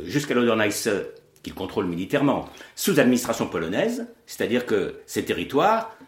[0.04, 0.88] jusqu'à l'Oderneisse
[1.42, 5.98] qu'ils contrôlent militairement sous administration polonaise, c'est-à-dire que ces territoires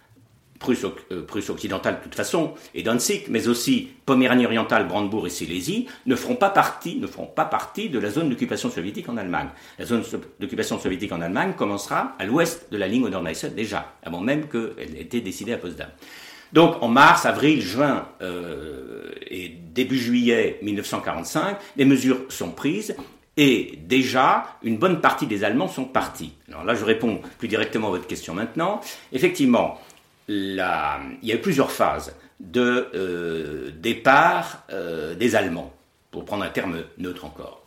[0.69, 5.87] euh, Prusse, occidentale de toute façon, et Danzig, mais aussi Poméranie orientale, Brandebourg et Silésie,
[6.05, 9.49] ne feront pas partie, ne feront pas partie de la zone d'occupation soviétique en Allemagne.
[9.79, 10.03] La zone
[10.39, 14.97] d'occupation soviétique en Allemagne commencera à l'ouest de la ligne Oder-Neisse déjà, avant même qu'elle
[14.97, 15.89] ait été décidée à Potsdam.
[16.53, 22.97] Donc en mars, avril, juin euh, et début juillet 1945, les mesures sont prises
[23.37, 26.33] et déjà, une bonne partie des Allemands sont partis.
[26.49, 28.81] Alors là, je réponds plus directement à votre question maintenant.
[29.13, 29.81] Effectivement,
[30.29, 35.73] il y a eu plusieurs phases de euh, départ euh, des Allemands,
[36.11, 37.65] pour prendre un terme neutre encore.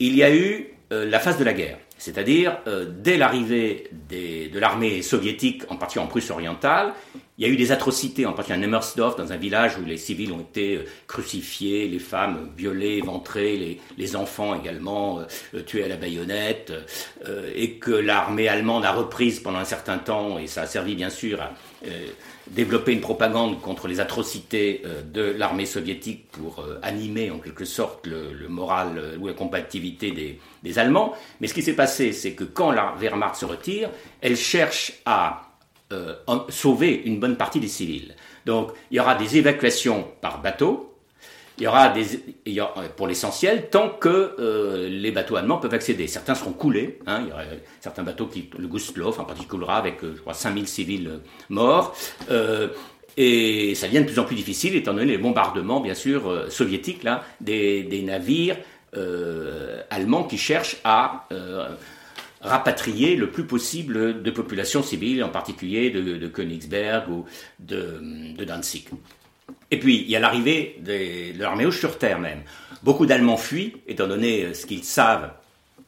[0.00, 5.62] Il y a eu la phase de la guerre, c'est-à-dire dès l'arrivée de l'armée soviétique,
[5.68, 6.94] en partie en Prusse orientale,
[7.40, 9.96] il y a eu des atrocités, en particulier à Nemmersdorf, dans un village où les
[9.96, 15.20] civils ont été crucifiés, les femmes violées, éventrées, les, les enfants également
[15.66, 16.72] tués à la baïonnette,
[17.54, 21.10] et que l'armée allemande a reprise pendant un certain temps, et ça a servi bien
[21.10, 21.52] sûr à
[21.86, 22.08] euh,
[22.48, 27.64] développer une propagande contre les atrocités euh, de l'armée soviétique pour euh, animer en quelque
[27.64, 31.14] sorte le, moral ou la combativité des, des, Allemands.
[31.40, 33.88] Mais ce qui s'est passé, c'est que quand la Wehrmacht se retire,
[34.20, 35.49] elle cherche à
[36.48, 38.14] sauver une bonne partie des civils.
[38.46, 40.90] Donc il y aura des évacuations par bateau,
[41.60, 46.06] il y aura des, aura, pour l'essentiel, tant que euh, les bateaux allemands peuvent accéder.
[46.06, 46.98] Certains seront coulés.
[47.06, 47.42] Hein, il y aura
[47.80, 51.18] certains bateaux qui, le Gustloff en particulier, avec, euh, je crois, 5000 civils euh,
[51.50, 51.94] morts.
[52.30, 52.68] Euh,
[53.18, 57.02] et ça devient de plus en plus difficile, étant donné les bombardements, bien sûr, soviétiques,
[57.02, 58.56] là, des navires
[59.90, 61.26] allemands qui cherchent à
[62.40, 67.26] rapatrier le plus possible de populations civiles, en particulier de, Königsberg ou
[67.58, 68.88] de, Danzig.
[69.70, 72.42] Et puis, il y a l'arrivée de l'armée rouge sur terre même.
[72.82, 75.32] Beaucoup d'Allemands fuient, étant donné euh, ce qu'ils savent.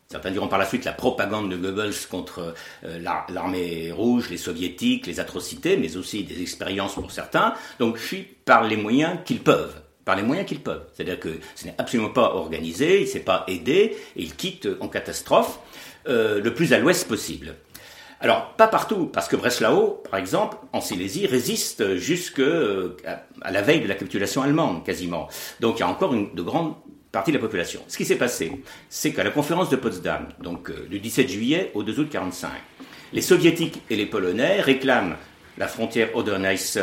[0.08, 5.06] Certains diront par la suite la propagande de Goebbels contre euh, l'armée rouge, les soviétiques,
[5.06, 7.54] les atrocités, mais aussi des expériences pour certains.
[7.78, 10.84] Donc, fuient par les moyens qu'ils peuvent par les moyens qu'ils peuvent.
[10.92, 14.68] C'est-à-dire que ce n'est absolument pas organisé, il ne s'est pas aidé, et ils quittent
[14.80, 15.60] en catastrophe
[16.08, 17.54] euh, le plus à l'ouest possible.
[18.20, 22.96] Alors, pas partout, parce que Breslau, par exemple, en Silésie, résiste jusque euh,
[23.42, 25.28] à la veille de la capitulation allemande, quasiment.
[25.58, 26.74] Donc, il y a encore une, de grandes
[27.10, 27.80] partie de la population.
[27.88, 31.70] Ce qui s'est passé, c'est qu'à la conférence de Potsdam, donc euh, du 17 juillet
[31.74, 32.50] au 2 août 1945,
[33.12, 35.16] les soviétiques et les polonais réclament
[35.58, 36.78] la frontière Oder-Neisse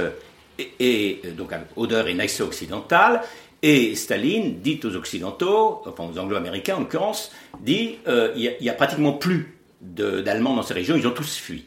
[0.79, 3.21] et, donc Oder et Neisse occidentale,
[3.61, 8.73] et Staline dit aux Occidentaux, enfin aux Anglo-Américains en l'occurrence, dit euh, il n'y a,
[8.73, 11.65] pratiquement plus d'Allemands dans ces régions, ils ont tous fui.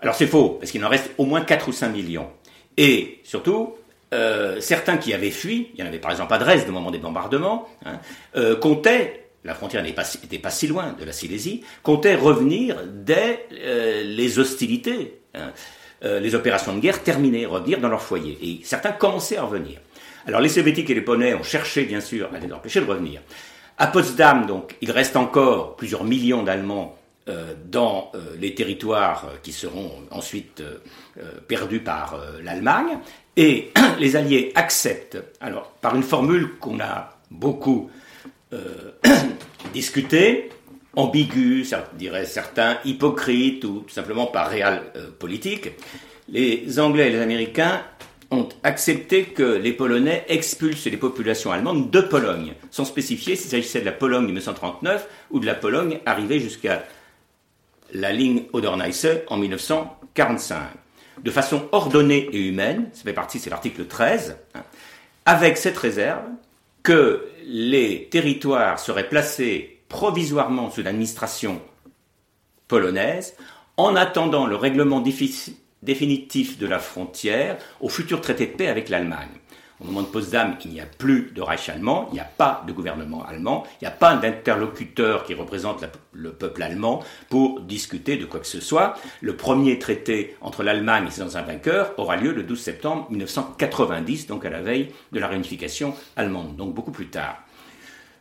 [0.00, 2.28] Alors c'est faux, parce qu'il en reste au moins 4 ou 5 millions.
[2.76, 3.74] Et surtout,
[4.12, 6.90] euh, certains qui avaient fui, il y en avait par exemple à Dresde au moment
[6.90, 7.98] des bombardements, hein,
[8.36, 14.02] euh, comptaient, la frontière n'était pas, si loin de la Silésie, comptaient revenir dès euh,
[14.04, 15.52] les hostilités, hein,
[16.04, 18.36] les opérations de guerre terminées, revenir dans leur foyer.
[18.42, 19.78] Et certains commençaient à revenir.
[20.26, 23.20] Alors les Soviétiques et les Polonais ont cherché bien sûr à les empêcher de revenir.
[23.78, 26.96] À Potsdam, donc, il reste encore plusieurs millions d'Allemands
[27.66, 30.62] dans les territoires qui seront ensuite
[31.46, 32.98] perdus par l'Allemagne.
[33.36, 37.90] Et les Alliés acceptent, alors par une formule qu'on a beaucoup
[38.52, 38.92] euh,
[39.72, 40.50] discutée,
[40.94, 45.70] ambiguë, diraient certains, hypocrite ou tout simplement par réel euh, politique,
[46.28, 47.82] les Anglais et les Américains
[48.32, 53.80] ont accepté que les Polonais expulsent les populations allemandes de Pologne, sans spécifier s'il s'agissait
[53.80, 56.84] de la Pologne de 1939 ou de la Pologne arrivée jusqu'à
[57.92, 60.58] la ligne Oder-Neisse en 1945
[61.22, 64.62] de façon ordonnée et humaine, ça fait partie, c'est l'article 13, hein,
[65.24, 66.24] avec cette réserve
[66.82, 71.60] que les territoires seraient placés provisoirement sous l'administration
[72.66, 73.34] polonaise
[73.76, 79.28] en attendant le règlement définitif de la frontière au futur traité de paix avec l'Allemagne.
[79.80, 82.62] Au moment de Potsdam, il n'y a plus de Reich allemand, il n'y a pas
[82.68, 88.16] de gouvernement allemand, il n'y a pas d'interlocuteur qui représente le peuple allemand pour discuter
[88.16, 88.94] de quoi que ce soit.
[89.20, 94.28] Le premier traité entre l'Allemagne et ses anciens vainqueurs aura lieu le 12 septembre 1990,
[94.28, 97.42] donc à la veille de la réunification allemande, donc beaucoup plus tard.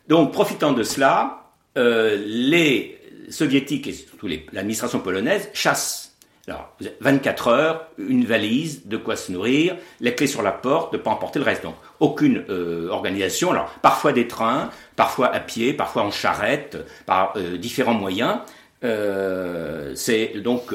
[0.08, 2.97] Donc, profitant de cela, euh, les
[3.30, 6.00] soviétiques et surtout l'administration polonaise chassent
[6.47, 10.97] alors, 24 heures, une valise, de quoi se nourrir, les clés sur la porte, de
[10.97, 11.62] ne pas emporter le reste.
[11.62, 13.51] Donc, aucune euh, organisation.
[13.51, 18.39] Alors, parfois des trains, parfois à pied, parfois en charrette, par euh, différents moyens.
[18.84, 20.71] Euh, c'est donc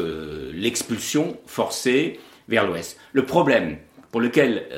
[0.55, 2.97] l'expulsion forcée vers l'ouest.
[3.13, 3.79] Le problème
[4.13, 4.69] pour lequel,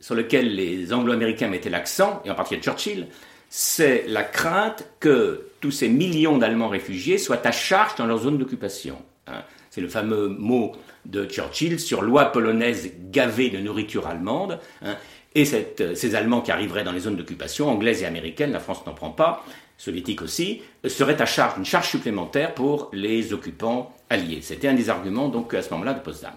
[0.00, 3.08] sur lequel les Anglo-Américains mettaient l'accent, et en particulier Churchill,
[3.50, 8.38] c'est la crainte que tous ces millions d'Allemands réfugiés soient à charge dans leur zone
[8.38, 8.96] d'occupation.
[9.26, 9.42] Hein.
[9.76, 10.72] C'est le fameux mot
[11.04, 14.58] de Churchill sur loi polonaise gavée de nourriture allemande.
[14.80, 14.96] Hein,
[15.34, 18.94] et ces Allemands qui arriveraient dans les zones d'occupation, anglaises et américaines, la France n'en
[18.94, 19.44] prend pas,
[19.76, 24.38] soviétique aussi, seraient à charge, une charge supplémentaire pour les occupants alliés.
[24.40, 26.32] C'était un des arguments donc à ce moment-là de Potsdam.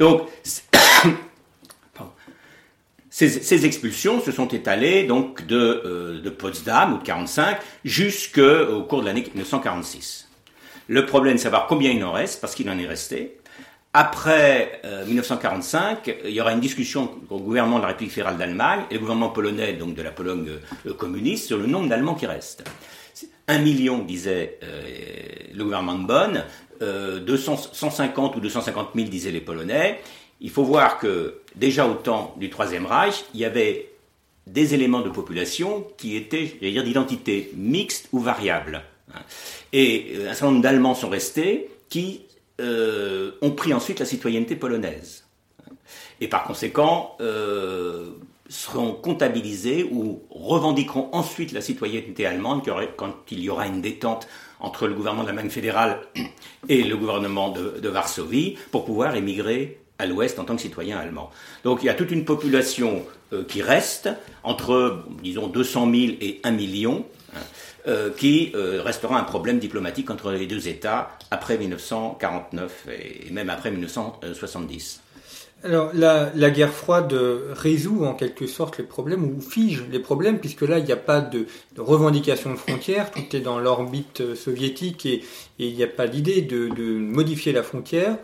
[0.00, 0.26] Donc
[3.08, 9.06] ces, expulsions se sont étalées donc de, euh, Potsdam ou de 45 jusqu'au cours de
[9.06, 10.29] l'année 1946.
[10.90, 13.38] Le problème, c'est savoir combien il en reste, parce qu'il en est resté.
[13.92, 18.80] Après 1945, euh, il y aura une discussion au gouvernement de la République fédérale d'Allemagne
[18.90, 20.48] et le gouvernement polonais, donc de la Pologne
[20.86, 22.68] euh, communiste, sur le nombre d'Allemands qui restent.
[23.46, 24.82] Un million, disait euh,
[25.54, 26.44] le gouvernement de Bonn,
[27.36, 30.00] 150 ou 250 000, disaient les Polonais.
[30.40, 33.92] Il faut voir que déjà au temps du Troisième Reich, il y avait
[34.48, 38.82] des éléments de population qui étaient, j'allais dire, d'identité mixte ou variable.
[39.72, 42.22] Et euh, un certain nombre d'Allemands sont restés qui
[42.60, 45.24] euh, ont pris ensuite la citoyenneté polonaise.
[46.20, 48.10] Et par conséquent, euh,
[48.48, 52.62] seront comptabilisés ou revendiqueront ensuite la citoyenneté allemande
[52.96, 56.00] quand il y aura une détente entre le gouvernement de l'Allemagne fédérale
[56.68, 61.30] et le gouvernement de, Varsovie pour pouvoir émigrer à l'ouest en tant que citoyen allemand.
[61.64, 63.04] Donc il y a toute une population
[63.48, 64.10] qui reste
[64.42, 67.06] entre, disons, 200 000 et 1 million.
[67.88, 73.48] Euh, qui euh, restera un problème diplomatique entre les deux États après 1949 et même
[73.48, 75.00] après 1970.
[75.64, 77.14] Alors la, guerre froide
[77.52, 80.96] résout en quelque sorte les problèmes ou fige les problèmes puisque là il n'y a
[80.96, 85.22] pas de, de, revendication de frontières, tout est dans l'orbite soviétique et,
[85.58, 88.18] il n'y a pas l'idée de, modifier la frontière.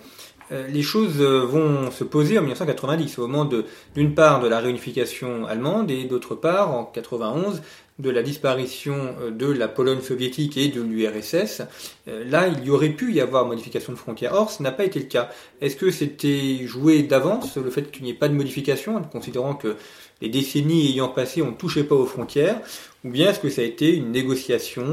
[0.53, 3.51] Euh, les choses vont se poser en 1990 au moment
[3.95, 7.62] d'une part de la réunification allemande et d'autre part en 91
[7.99, 11.63] de la disparition euh, de la Pologne soviétique et de l'URSS,
[12.09, 14.35] euh, là, il y aurait pu y avoir modification de frontières.
[14.35, 15.31] Or, ce n'a pas été le cas.
[15.61, 19.77] Est-ce que c'était joué d'avance, le fait qu'il n'y ait pas de modification, considérant que
[20.21, 22.61] les décennies ayant passé, on ne touchait pas aux frontières,
[23.05, 24.85] ou bien est-ce que ça a été une négociation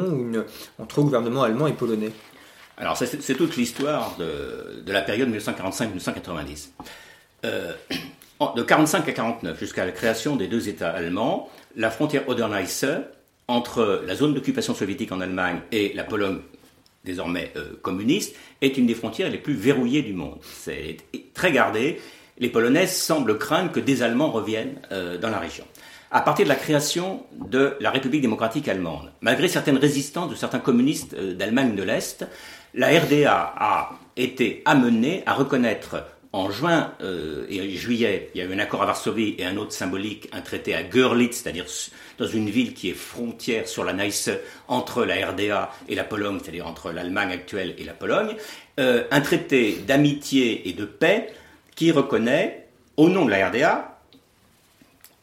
[0.79, 2.11] entre le gouvernement allemand et polonais?
[2.77, 6.69] Alors, c'est toute l'histoire de, la période 1945-1990.
[7.45, 7.71] Euh,
[8.55, 12.85] de 45 à 49, jusqu'à la création des deux États allemands, la frontière Oder-Neisse
[13.47, 16.39] entre la zone d'occupation soviétique en Allemagne et la Pologne
[17.03, 20.39] désormais euh, communiste, est une des frontières les plus verrouillées du monde.
[20.41, 20.97] C'est
[21.33, 21.99] très gardé.
[22.39, 25.65] Les Polonais semblent craindre que des Allemands reviennent euh, dans la région.
[26.11, 30.59] À partir de la création de la République démocratique allemande, malgré certaines résistances de certains
[30.59, 32.25] communistes euh, d'Allemagne de l'Est,
[32.75, 38.47] la RDA a été amenée à reconnaître en juin euh, et juillet, il y a
[38.47, 41.65] eu un accord à Varsovie et un autre symbolique, un traité à Görlitz, c'est-à-dire
[42.17, 44.31] dans une ville qui est frontière sur la Neisse
[44.67, 48.35] entre la RDA et la Pologne, c'est-à-dire entre l'Allemagne actuelle et la Pologne,
[48.79, 51.31] euh, un traité d'amitié et de paix
[51.75, 52.67] qui reconnaît,
[52.97, 53.99] au nom de la RDA,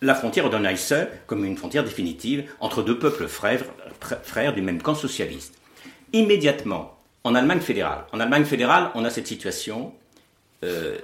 [0.02, 0.94] la frontière de Neisse
[1.26, 3.64] comme une frontière définitive entre deux peuples frères,
[4.22, 5.54] frères du même camp socialiste.
[6.12, 9.92] Immédiatement, en Allemagne fédérale, en Allemagne fédérale, on a cette situation
[10.64, 10.98] euh,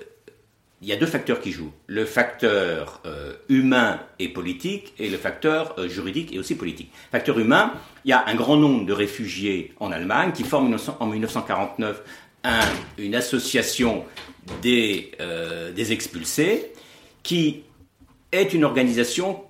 [0.82, 1.72] il y a deux facteurs qui jouent.
[1.86, 6.92] Le facteur euh, humain et politique et le facteur euh, juridique et aussi politique.
[7.10, 7.72] Facteur humain,
[8.04, 12.02] il y a un grand nombre de réfugiés en Allemagne qui forment en 1949
[12.98, 14.04] une association
[14.62, 15.10] des,
[15.90, 16.72] expulsés
[17.24, 17.64] qui
[18.30, 19.42] est une organisation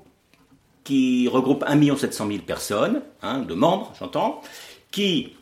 [0.82, 4.40] qui regroupe 1 700 000 personnes, hein, de membres, j'entends,
[4.90, 5.34] qui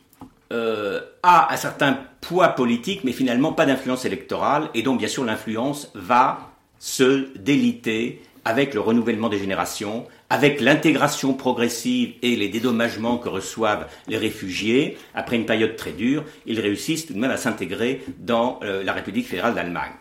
[0.53, 5.23] euh, a un certain poids politique, mais finalement pas d'influence électorale, et donc bien sûr
[5.23, 13.17] l'influence va se déliter avec le renouvellement des générations, avec l'intégration progressive et les dédommagements
[13.17, 17.37] que reçoivent les réfugiés, après une période très dure, ils réussissent tout de même à
[17.37, 19.93] s'intégrer dans euh, la République fédérale d'Allemagne.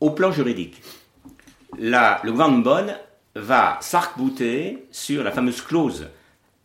[0.00, 0.80] Au plan juridique,
[1.78, 2.94] le gouvernement Bonn
[3.34, 6.06] va s'arc-bouter sur la fameuse clause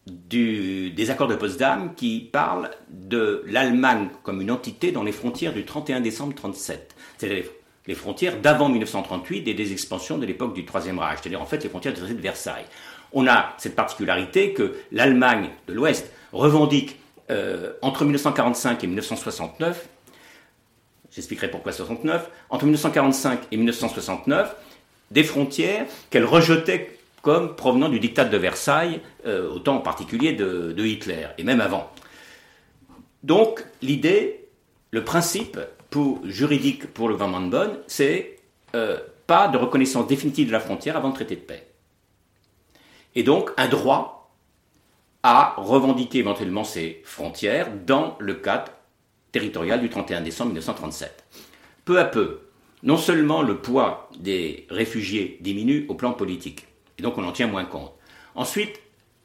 [0.10, 5.66] des accords de Potsdam qui parlent de l'Allemagne comme une entité dans les frontières du
[5.66, 6.96] 31 décembre 1937.
[7.18, 7.46] C'est-à-dire
[7.88, 11.64] les frontières d'avant 1938 et des expansions de l'époque du Troisième Reich, c'est-à-dire en fait
[11.64, 12.66] les frontières du traité de Versailles.
[13.14, 17.00] On a cette particularité que l'Allemagne de l'Ouest revendique
[17.32, 19.88] euh, entre 1945 et 1969,
[21.12, 24.56] j'expliquerai pourquoi 69, entre 1945 et 1969,
[25.12, 30.34] des frontières qu'elle rejetait comme provenant du diktat de Versailles, euh, au temps en particulier
[30.34, 31.92] de, Hitler, et même avant.
[33.24, 34.48] Donc l'idée,
[34.92, 38.38] le principe pour, juridique pour le de Bonn, c'est
[38.76, 41.68] euh, pas de reconnaissance définitive de la frontière avant le traité de paix.
[43.16, 44.32] Et donc un droit
[45.24, 48.72] à revendiquer éventuellement ces frontières dans le cadre
[49.34, 51.26] territorial du 31 décembre 1937.
[51.84, 52.42] Peu à peu,
[52.84, 56.69] non seulement le poids des réfugiés diminue au plan politique,
[57.00, 57.94] et donc on en tient moins compte.
[58.36, 58.80] Ensuite,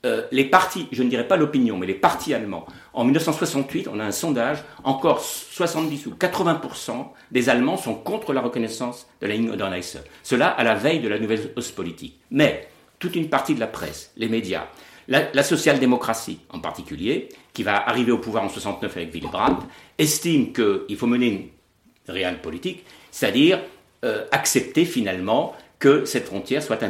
[0.04, 2.66] euh, les partis, je ne dirais pas l'opinion, mais les partis allemands.
[2.92, 8.42] En 1968, on a un sondage, encore 70 ou 80% des Allemands sont contre la
[8.42, 9.98] reconnaissance de la ligne Oder-Neisse.
[10.22, 12.20] Cela à la veille de la nouvelle hausse politique.
[12.30, 14.66] Mais toute une partie de la presse, les médias,
[15.08, 19.66] la, social-démocratie en particulier, qui va arriver au pouvoir en 69 avec Willy Brandt,
[19.98, 23.60] estime qu'il faut mener une réelle politique, c'est-à-dire
[24.04, 26.82] euh, accepter finalement que cette frontière soit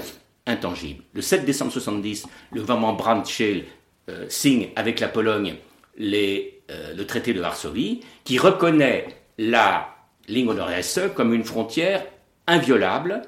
[0.47, 3.65] Le 7 décembre 70, le gouvernement Brandt-Scheel
[4.11, 5.57] euh, signe avec la Pologne
[6.01, 9.07] euh, le traité de Varsovie, qui reconnaît
[9.39, 9.95] la
[10.29, 12.05] ligne Oder-Hesse comme une frontière
[12.47, 13.23] inviolable,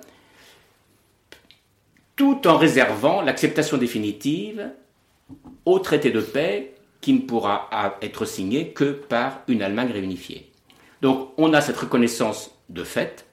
[2.16, 4.70] tout en réservant l'acceptation définitive
[5.64, 7.68] au traité de paix qui ne pourra
[8.02, 10.50] être signé que par une Allemagne réunifiée.
[11.02, 13.25] Donc on a cette reconnaissance de fait,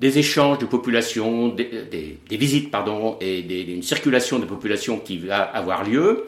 [0.00, 5.84] des échanges de population, des, visites pardon, et une circulation de population qui va avoir
[5.84, 6.26] lieu,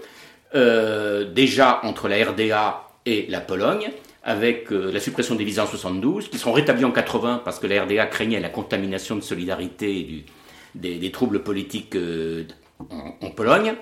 [0.55, 3.91] euh, déjà entre la RDA et la Pologne,
[4.23, 7.67] avec euh, la suppression des visas en 72, qui seront rétablis en 80 parce que
[7.67, 10.25] la RDA craignait la contamination de solidarité et
[10.75, 12.45] des, troubles politiques euh,
[13.23, 13.75] en, Pologne.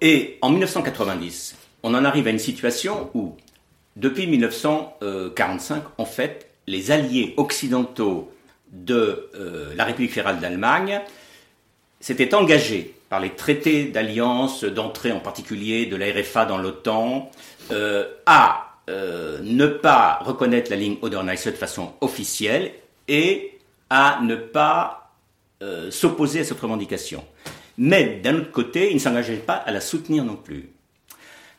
[0.00, 3.36] Et en 1990, on en arrive à une situation où,
[3.94, 8.32] depuis 1945, en fait, les alliés occidentaux
[8.72, 11.00] de euh, la République fédérale d'Allemagne
[12.00, 17.30] s'étaient engagés par les traités d'alliance, d'entrée en particulier de la RFA dans l'OTAN,
[17.70, 22.72] euh, à euh, ne pas reconnaître la ligne Oder-Neisse de façon officielle
[23.08, 23.58] et
[23.90, 25.02] à ne pas
[25.88, 27.24] s'opposer à cette revendication.
[27.78, 30.68] Mais d'un autre côté, ils ne s'engageaient pas à la soutenir non plus.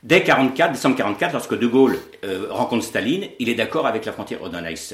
[0.03, 4.11] Dès 44, décembre 44, lorsque De Gaulle euh, rencontre Staline, il est d'accord avec la
[4.11, 4.93] frontière Oder-Neisse.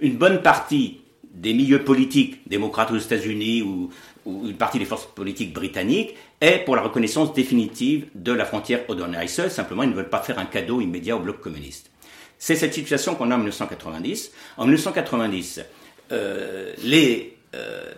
[0.00, 3.90] Une bonne partie des milieux politiques, démocrates aux États-Unis ou,
[4.26, 9.48] une partie des forces politiques britanniques, est pour la reconnaissance définitive de la frontière Oder-Neisse.
[9.48, 11.90] Simplement, ils ne veulent pas faire un cadeau immédiat au bloc communiste.
[12.38, 14.32] C'est cette situation qu'on a en 1990.
[14.56, 15.60] En 1990,
[16.12, 17.92] euh, les, euh,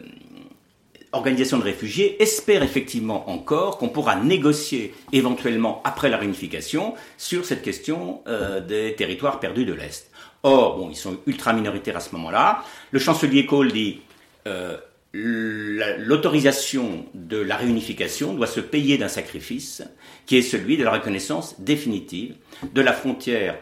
[1.12, 7.62] organisations de réfugiés espèrent effectivement encore qu'on pourra négocier éventuellement après la réunification sur cette
[7.62, 10.10] question euh, des territoires perdus de l'Est.
[10.42, 12.64] Or, bon, ils sont ultra minoritaires à ce moment-là.
[12.92, 14.00] Le chancelier Kohl dit
[14.46, 14.76] euh,
[15.12, 19.82] l'autorisation de la réunification doit se payer d'un sacrifice
[20.26, 22.36] qui est celui de la reconnaissance définitive
[22.72, 23.58] de la frontière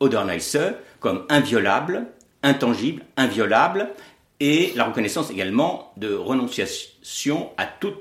[0.00, 0.58] Oder-Neisse
[1.00, 2.06] comme inviolable,
[2.42, 3.88] intangible, inviolable,
[4.40, 7.96] et la reconnaissance également de renonciation à toute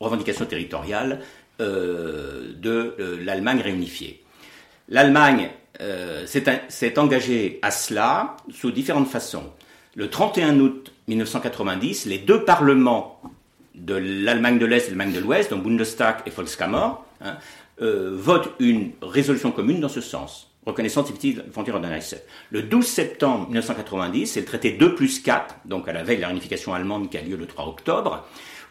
[0.00, 1.20] revendication territoriale
[1.60, 4.22] euh, de euh, l'Allemagne réunifiée.
[4.88, 5.50] L'Allemagne
[5.80, 9.44] euh, s'est engagée à cela sous différentes façons.
[9.94, 13.20] Le 31 août 1990, les deux parlements
[13.74, 17.36] de l'Allemagne de l'Est et de l'Allemagne de l'Ouest, donc Bundestag et Volkskammer, hein,
[17.80, 21.80] votent une résolution commune dans ce sens reconnaissance la frontière
[22.50, 26.22] Le 12 septembre 1990, c'est le traité 2 plus 4, donc à la veille de
[26.22, 28.26] la réunification allemande qui a lieu le 3 octobre,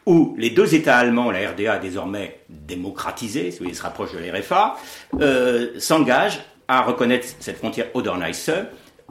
[0.05, 4.19] où les deux États allemands, la RDA désormais démocratisée, si vous voulez, se rapprochent de
[4.19, 4.77] l'RFA,
[5.19, 8.51] euh, s'engagent à reconnaître cette frontière Oder-Neisse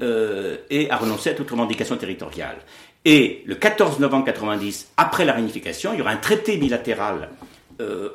[0.02, 2.56] euh, et à renoncer à toute revendication territoriale.
[3.04, 7.28] Et le 14 novembre 1990, après la réunification, il y aura un traité bilatéral
[7.80, 8.08] euh,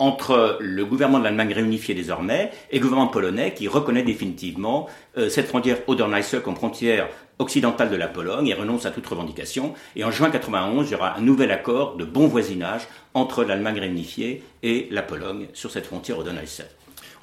[0.00, 4.88] entre le gouvernement de l'Allemagne réunifié désormais et le gouvernement polonais qui reconnaît définitivement
[5.18, 9.74] euh, cette frontière Oder-Neisse comme frontière occidentale de la Pologne et renonce à toute revendication.
[9.96, 13.78] Et en juin 91, il y aura un nouvel accord de bon voisinage entre l'Allemagne
[13.78, 16.62] réunifiée et la Pologne sur cette frontière Oder-Neisse.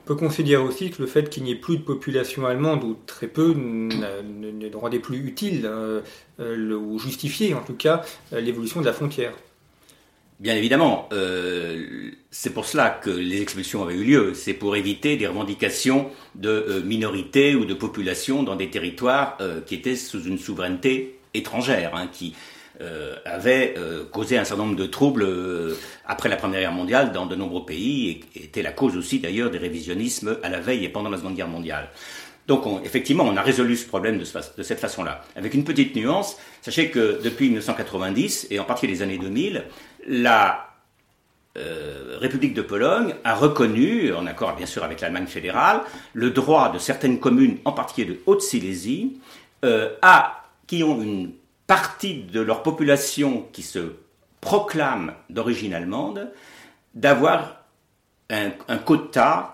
[0.03, 2.95] On peut considérer aussi que le fait qu'il n'y ait plus de population allemande, ou
[3.07, 6.01] très peu, ne, rendait plus utile, euh,
[6.39, 9.33] euh, ou justifié en tout cas, l'évolution de la frontière.
[10.39, 14.33] Bien évidemment, euh, c'est pour cela que les expulsions avaient eu lieu.
[14.35, 19.61] C'est pour éviter des revendications de euh, minorités ou de populations dans des territoires euh,
[19.61, 22.35] qui étaient sous une souveraineté étrangère, hein, qui
[23.25, 23.73] avaient
[24.11, 25.27] causé un certain nombre de troubles
[26.05, 29.49] après la Première Guerre mondiale dans de nombreux pays et, était la cause aussi d'ailleurs
[29.49, 31.89] des révisionnismes à la veille et pendant la Seconde Guerre mondiale.
[32.45, 34.25] Donc effectivement, on a résolu ce problème de,
[34.57, 35.23] de cette façon-là.
[35.35, 39.63] Avec une petite nuance, sachez que depuis 1990, et en particulier les années 2000,
[40.07, 40.67] la
[41.57, 45.81] euh, République de Pologne a reconnu, en accord bien sûr avec l'Allemagne fédérale,
[46.13, 49.17] le droit de certaines communes, en particulier de Haute-Silésie,
[49.65, 49.89] euh,
[50.67, 51.31] qui ont une
[51.65, 53.93] partie de leur population qui se
[54.39, 56.31] proclame d'origine allemande,
[56.93, 57.63] d'avoir
[58.29, 59.53] un, quota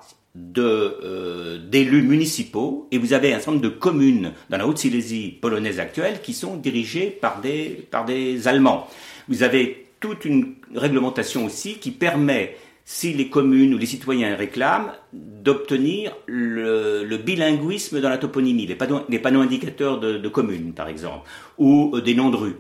[0.57, 5.79] euh, d'élus municipaux et vous avez un certain nombre de communes dans la Haute-Silésie polonaise
[5.79, 8.87] actuelle qui sont dirigées par des, par des Allemands.
[9.29, 14.91] Vous avez toute une réglementation aussi qui permet, si les communes ou les citoyens réclament,
[15.13, 21.25] d'obtenir le, bilinguisme dans la toponymie, les panneaux, indicateurs de, communes, par exemple,
[21.57, 22.57] ou euh, des noms de rues.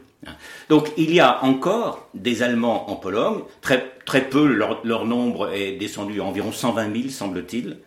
[0.69, 5.73] Donc il y a encore des Allemands en Pologne, très, très peu, leur, nombre est
[5.73, 7.79] descendu à environ 120 000, semble-t-il,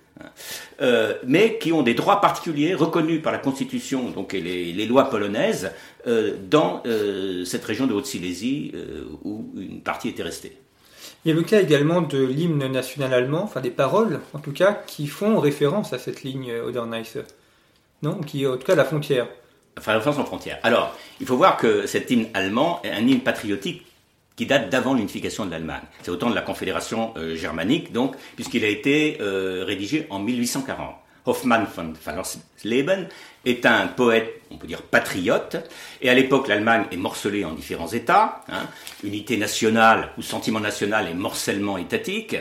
[0.81, 5.11] euh, mais qui ont des droits particuliers reconnus par la Constitution donc, et les, lois
[5.11, 5.73] polonaises
[6.07, 8.73] euh, dans euh, cette région de Haute-Silésie
[9.25, 10.57] où une partie était restée.
[11.25, 14.53] Il y a le cas également de l'hymne national allemand, enfin des paroles en tout
[14.53, 17.19] cas, qui font référence à cette ligne Oder-Neisse.
[18.03, 19.27] Non Qui en tout cas la frontière.
[19.79, 20.59] Enfin, référence en frontière.
[20.63, 23.85] Alors, il faut voir que cet hymne allemand est un hymne patriotique
[24.37, 25.83] qui date d'avant l'unification de l'Allemagne.
[26.03, 30.95] C'est autant de la Confédération euh, germanique, donc, puisqu'il a été euh, rédigé en 1840.
[31.25, 33.09] Hoffmann von Fallersleben
[33.45, 35.57] est un poète, on peut dire patriote,
[36.01, 38.69] et à l'époque l'Allemagne est morcelée en différents États, hein,
[39.03, 42.37] unité nationale ou sentiment national et morcellement étatique.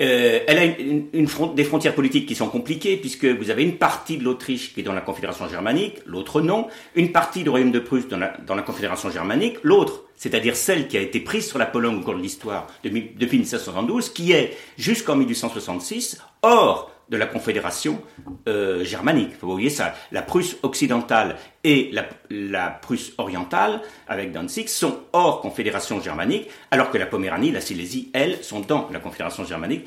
[0.00, 1.06] Euh, elle a une,
[1.54, 4.84] des frontières politiques qui sont compliquées, puisque vous avez une partie de l'Autriche qui est
[4.84, 8.54] dans la Confédération germanique, l'autre non, une partie du Royaume de Prusse dans la, dans
[8.54, 12.14] la Confédération germanique, l'autre, c'est-à-dire celle qui a été prise sur la Pologne au cours
[12.14, 18.00] de l'histoire depuis 1772, qui est jusqu'en 1866 hors de la Confédération
[18.48, 19.32] euh, germanique.
[19.40, 21.90] Vous voyez ça, la Prusse occidentale et
[22.30, 28.10] la, Prusse orientale, avec Danzig, sont hors Confédération germanique, alors que la Poméranie, la Silésie,
[28.12, 29.86] elles, sont dans la Confédération germanique,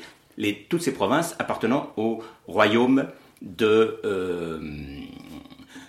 [0.68, 3.06] toutes ces provinces appartenant au royaume
[3.40, 4.60] de, euh,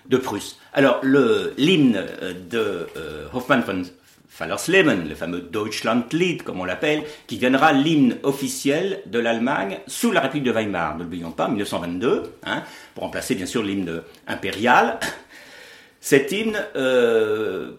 [0.07, 0.59] de Prusse.
[0.73, 2.05] Alors, l'hymne
[2.51, 3.83] de euh, Hoffmann von
[4.33, 10.21] Fallersleben, le fameux Deutschlandlied, comme on l'appelle, qui deviendra l'hymne officiel de l'Allemagne sous la
[10.21, 12.63] République de Weimar, ne l'oublions pas, 1922, hein,
[12.95, 14.99] pour remplacer bien sûr l'hymne impérial.
[16.01, 17.73] Cet hymne euh,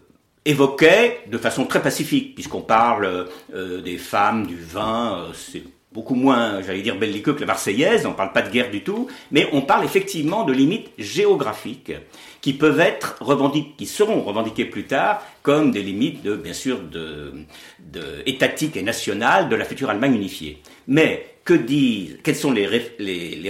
[0.44, 5.60] évoquait de façon très pacifique, puisqu'on parle euh, des femmes, du vin, euh,
[5.94, 8.82] beaucoup moins, j'allais dire, belliqueux que la Marseillaise, on ne parle pas de guerre du
[8.82, 11.92] tout, mais on parle effectivement de limites géographiques
[12.40, 16.80] qui peuvent être revendiquées, qui seront revendiquées plus tard comme des limites, de, bien sûr,
[16.80, 17.32] de,
[17.78, 20.60] de étatiques et nationales de la future Allemagne unifiée.
[20.88, 22.66] Mais que disent, quels sont les,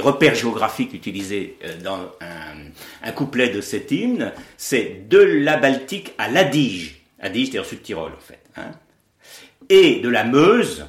[0.01, 4.33] repères géographiques utilisés euh, dans un, un couplet de cet hymne?
[4.59, 7.01] C'est de la Baltique à l'Adige.
[7.21, 8.41] Adige, c'est au sud Tyrol, en fait.
[8.57, 8.73] Hein
[9.69, 10.87] et de la Meuse,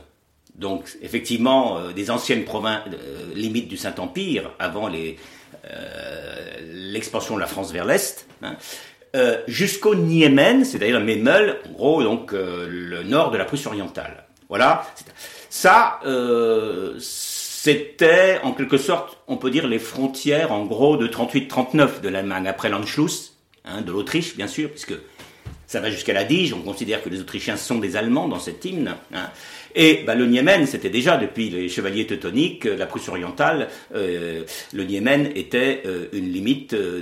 [0.57, 5.13] donc effectivement euh, des anciennes provinces euh, limites du Saint-Empire avant euh,
[6.71, 8.55] l'expansion de la France vers l'est, hein,
[9.47, 14.25] jusqu'au Niemen, c'est-à-dire Memel, en gros donc le nord de la Prusse orientale.
[14.49, 14.85] Voilà,
[15.49, 16.01] ça
[16.99, 22.45] c'était en quelque sorte, on peut dire les frontières en gros de 38-39 de l'Allemagne
[22.45, 24.95] après l'Anschluss, hein, de l'Autriche bien sûr, puisque
[25.67, 28.65] ça va jusqu'à la Dige, on considère que les Autrichiens sont des Allemands dans cet
[28.65, 28.95] hymne.
[29.13, 29.29] Hein.
[29.75, 34.43] Et bah, le Niémen, c'était déjà depuis les chevaliers teutoniques, la Prusse orientale, euh,
[34.73, 37.01] le Niémen était euh, une limite euh,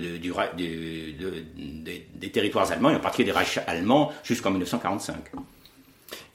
[0.58, 5.16] des, territoires allemands, et en particulier des Reichs allemands, jusqu'en 1945.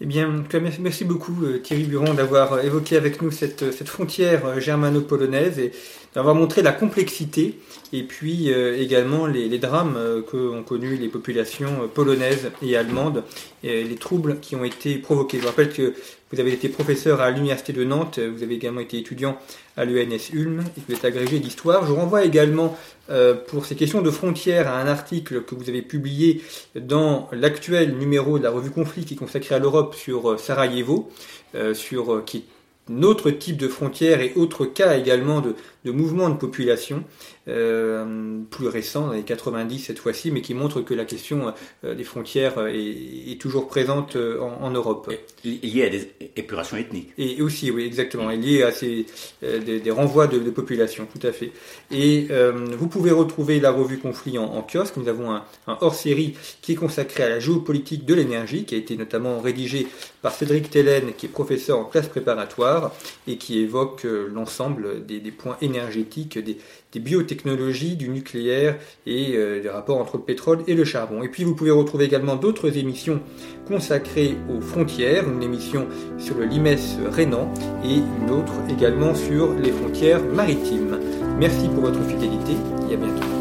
[0.01, 0.45] Eh bien,
[0.79, 5.72] merci beaucoup Thierry Buron d'avoir évoqué avec nous cette, cette frontière germano-polonaise et
[6.14, 7.59] d'avoir montré la complexité
[7.93, 9.99] et puis également les, drames
[10.30, 13.24] qu'ont connus les populations polonaises et allemandes,
[13.62, 15.39] et les troubles qui ont été provoqués.
[15.41, 15.95] Je rappelle que
[16.30, 19.39] vous avez été professeur à l'Université de Nantes, vous avez également été étudiant
[19.78, 21.86] à l'ENS Ulm et vous êtes agrégé d'histoire.
[21.86, 22.76] Je renvoie également
[23.11, 26.43] euh, pour ces questions de frontières à un article que vous avez publié
[26.74, 31.09] dans l'actuel numéro de la revue Conflit qui est consacré à l'Europe sur euh, Sarajevo,
[31.55, 32.45] euh, sur, qui est
[32.93, 35.55] un autre type de frontières et autre cas également de,
[35.89, 37.05] de mouvements de population.
[37.49, 41.95] Euh, plus récent, dans les 90 cette fois-ci, mais qui montre que la question euh,
[41.95, 45.11] des frontières euh, est, toujours présente en, Europe.
[45.45, 47.12] Liée à des épurations ethniques.
[47.16, 49.07] Et aussi, oui, exactement, liée à ces,
[49.43, 51.53] des, renvois de, population, tout à fait.
[51.91, 52.28] Et
[52.76, 54.97] vous pouvez retrouver la revue Conflit en, kiosque.
[54.97, 58.97] Nous avons un, hors-série qui est consacré à la géopolitique de l'énergie, qui a été
[58.97, 59.86] notamment rédigé
[60.20, 62.93] par Cédric Tellen, qui est professeur en classe préparatoire,
[63.28, 66.59] et qui évoque l'ensemble des, des points énergétiques, des,
[66.93, 68.76] des biotechnologies, du nucléaire
[69.07, 71.22] et euh, des rapports entre le pétrole et le charbon.
[71.22, 73.20] Et puis vous pouvez retrouver également d'autres émissions
[73.66, 75.87] consacrées aux frontières, une émission
[76.18, 76.76] sur le limes
[77.11, 77.53] rénan
[77.85, 80.99] et une autre également sur les frontières maritimes.
[81.39, 82.53] Merci pour votre fidélité
[82.91, 83.38] et à bientôt.